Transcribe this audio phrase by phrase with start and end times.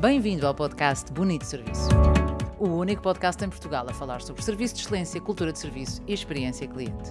[0.00, 1.88] Bem-vindo ao podcast Bonito Serviço.
[2.56, 6.12] O único podcast em Portugal a falar sobre serviço de excelência, cultura de serviço e
[6.12, 7.10] experiência cliente.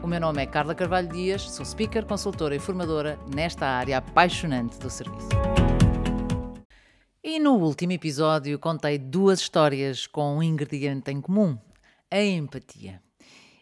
[0.00, 4.78] O meu nome é Carla Carvalho Dias, sou speaker, consultora e formadora nesta área apaixonante
[4.78, 5.28] do serviço.
[7.20, 11.58] E no último episódio contei duas histórias com um ingrediente em comum:
[12.08, 13.02] a empatia.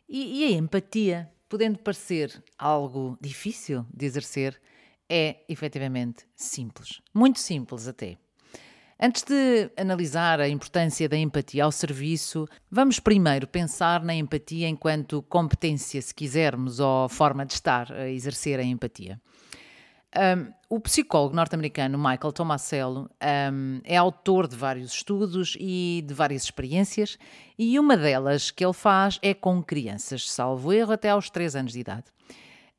[0.06, 4.60] E, e a empatia, podendo parecer algo difícil de exercer,
[5.08, 7.00] é efetivamente simples.
[7.14, 8.18] Muito simples até.
[8.98, 15.20] Antes de analisar a importância da empatia ao serviço, vamos primeiro pensar na empatia enquanto
[15.22, 19.20] competência, se quisermos, ou forma de estar a exercer a empatia.
[20.16, 23.10] Um, o psicólogo norte-americano Michael Tomasello
[23.52, 27.18] um, é autor de vários estudos e de várias experiências,
[27.58, 31.72] e uma delas que ele faz é com crianças, salvo erro, até aos 3 anos
[31.72, 32.04] de idade.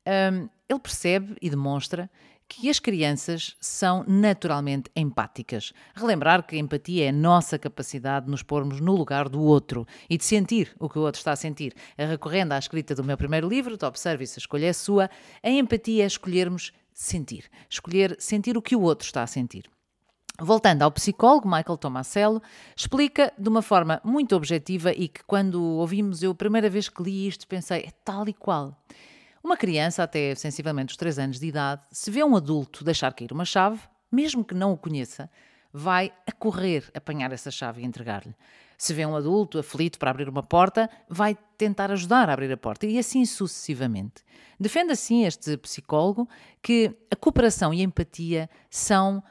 [0.04, 2.10] Um, ele percebe e demonstra
[2.48, 5.72] que as crianças são naturalmente empáticas.
[5.94, 9.86] Relembrar que a empatia é a nossa capacidade de nos pormos no lugar do outro
[10.08, 11.74] e de sentir o que o outro está a sentir.
[11.96, 15.10] Recorrendo à escrita do meu primeiro livro, Top Service, a escolha é sua,
[15.42, 17.44] a empatia é escolhermos sentir.
[17.68, 19.70] Escolher sentir o que o outro está a sentir.
[20.40, 22.40] Voltando ao psicólogo, Michael Tomasello
[22.74, 27.02] explica de uma forma muito objetiva e que, quando ouvimos, eu a primeira vez que
[27.02, 28.80] li isto, pensei, é tal e qual.
[29.42, 33.32] Uma criança, até sensivelmente os 3 anos de idade, se vê um adulto deixar cair
[33.32, 35.30] uma chave, mesmo que não o conheça,
[35.72, 38.34] vai a correr apanhar essa chave e entregar-lhe.
[38.76, 42.56] Se vê um adulto aflito para abrir uma porta, vai tentar ajudar a abrir a
[42.56, 44.24] porta e assim sucessivamente.
[44.58, 46.28] Defende assim este psicólogo
[46.62, 49.22] que a cooperação e a empatia são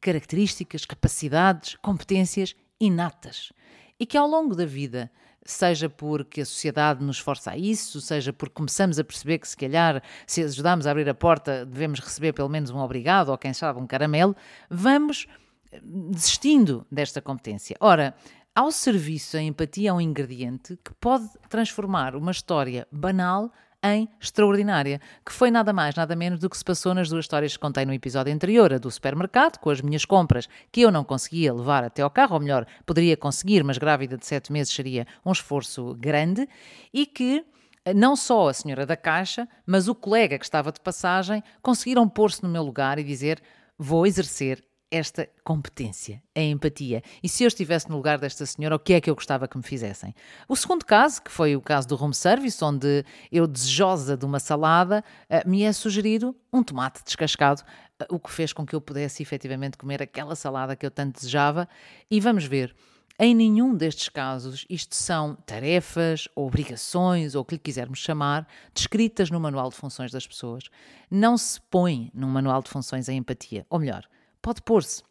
[0.00, 3.52] características, capacidades, competências inatas
[3.98, 5.10] e que ao longo da vida
[5.44, 9.56] seja porque a sociedade nos força a isso, seja porque começamos a perceber que se
[9.56, 13.52] calhar se ajudarmos a abrir a porta devemos receber pelo menos um obrigado ou quem
[13.52, 14.34] sabe um caramelo,
[14.70, 15.26] vamos
[15.70, 17.76] eh, desistindo desta competência.
[17.80, 18.14] Ora,
[18.54, 23.52] ao serviço, a empatia é um ingrediente que pode transformar uma história banal
[23.84, 27.52] em extraordinária, que foi nada mais, nada menos do que se passou nas duas histórias
[27.52, 31.04] que contei no episódio anterior, a do supermercado, com as minhas compras que eu não
[31.04, 35.06] conseguia levar até ao carro, ou melhor, poderia conseguir, mas grávida de sete meses seria
[35.24, 36.48] um esforço grande,
[36.92, 37.44] e que
[37.84, 42.08] eh, não só a senhora da caixa, mas o colega que estava de passagem conseguiram
[42.08, 43.42] pôr-se no meu lugar e dizer:
[43.78, 47.02] vou exercer esta competência, a empatia.
[47.20, 49.56] E se eu estivesse no lugar desta senhora, o que é que eu gostava que
[49.56, 50.14] me fizessem?
[50.48, 54.38] O segundo caso, que foi o caso do room service, onde eu, desejosa de uma
[54.38, 57.62] salada, eh, me é sugerido um tomate descascado,
[57.98, 61.16] eh, o que fez com que eu pudesse efetivamente comer aquela salada que eu tanto
[61.16, 61.68] desejava.
[62.08, 62.72] E vamos ver.
[63.18, 68.46] Em nenhum destes casos, isto são tarefas, ou obrigações, ou o que lhe quisermos chamar,
[68.72, 70.64] descritas no manual de funções das pessoas.
[71.10, 73.64] Não se põe num manual de funções a empatia.
[73.70, 74.04] Ou melhor,
[74.44, 75.02] pode pôr-se,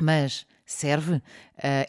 [0.00, 1.16] mas serve?
[1.16, 1.22] Uh,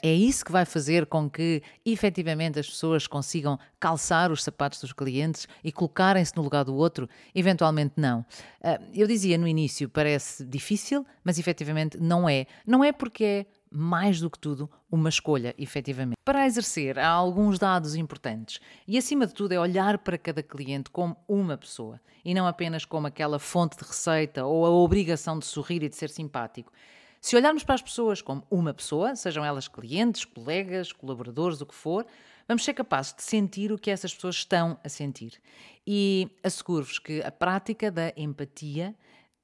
[0.03, 4.91] é isso que vai fazer com que efetivamente as pessoas consigam calçar os sapatos dos
[4.91, 7.07] clientes e colocarem-se no lugar do outro?
[7.33, 8.19] Eventualmente não.
[8.59, 12.45] Uh, eu dizia no início, parece difícil, mas efetivamente não é.
[12.67, 16.17] Não é porque é mais do que tudo, uma escolha, efetivamente.
[16.23, 20.89] Para exercer, há alguns dados importantes e, acima de tudo, é olhar para cada cliente
[20.91, 25.45] como uma pessoa e não apenas como aquela fonte de receita ou a obrigação de
[25.45, 26.71] sorrir e de ser simpático.
[27.19, 31.73] Se olharmos para as pessoas como uma pessoa, sejam elas clientes, colegas, colaboradores, o que
[31.73, 32.05] for,
[32.47, 35.41] vamos ser capazes de sentir o que essas pessoas estão a sentir.
[35.87, 38.93] E asseguro-vos que a prática da empatia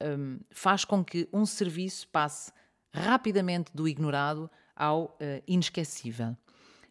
[0.02, 2.52] um, faz com que um serviço passe
[2.92, 6.36] rapidamente do ignorado ao uh, inesquecível.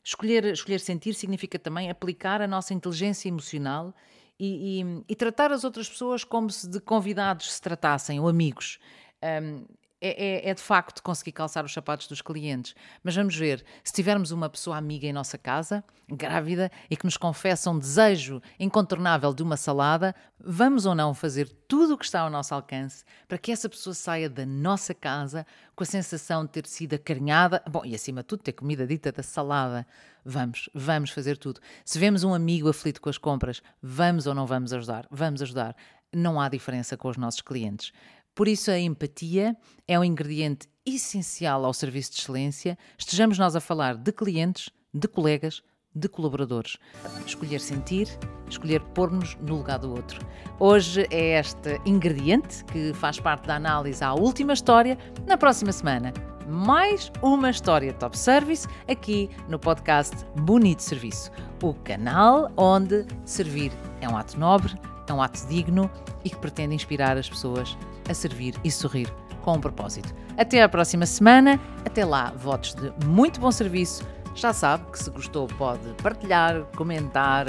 [0.04, 3.94] Escolher, escolher sentir significa também aplicar a nossa inteligência emocional
[4.40, 8.80] e, e, e, tratar as outras pessoas como se de convidados se tratassem ou amigos.
[9.22, 9.66] Um,
[10.02, 12.74] é, é, é, de facto conseguir calçar os sapatos dos clientes.
[13.04, 17.18] Mas vamos ver, se tivermos uma pessoa amiga em nossa casa, grávida, e que nos
[17.18, 22.22] confessa um desejo incontornável de uma salada, vamos ou não fazer tudo o que está
[22.22, 25.46] ao nosso alcance para que essa pessoa saia da nossa casa
[25.76, 29.12] com a sensação de ter sido acarinhada, bom, e acima de tudo ter comida dita
[29.12, 29.86] da salada.
[30.24, 31.60] Vamos, vamos fazer tudo.
[31.84, 35.08] Se vemos um amigo aflito com as compras, vamos ou não vamos ajudar?
[35.12, 35.76] Vamos ajudar.
[36.14, 37.92] Não há diferença com os nossos clientes.
[38.40, 39.54] Por isso, a empatia
[39.86, 45.10] é um ingrediente essencial ao serviço de excelência, estejamos nós a falar de clientes, de
[45.10, 45.62] colegas,
[45.94, 46.78] de colaboradores.
[47.26, 48.08] Escolher sentir,
[48.50, 50.26] escolher pôr-nos no lugar do outro.
[50.58, 54.98] Hoje é este ingrediente que faz parte da análise à última história.
[55.28, 56.14] Na próxima semana,
[56.48, 61.30] mais uma história top service aqui no podcast Bonito Serviço,
[61.62, 65.92] o canal onde servir é um ato nobre, é um ato digno
[66.24, 67.76] e que pretende inspirar as pessoas
[68.10, 70.14] a servir e sorrir com um propósito.
[70.38, 71.58] Até à próxima semana.
[71.86, 74.06] Até lá, votos de muito bom serviço.
[74.36, 77.46] Já sabe que se gostou pode partilhar, comentar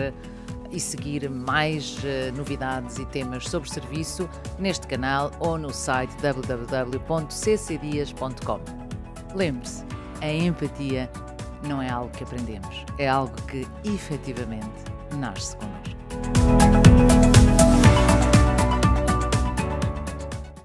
[0.70, 8.60] e seguir mais uh, novidades e temas sobre serviço neste canal ou no site www.ccdias.com.
[9.34, 9.84] Lembre-se,
[10.20, 11.10] a empatia
[11.66, 14.84] não é algo que aprendemos, é algo que efetivamente
[15.16, 16.59] nasce connosco.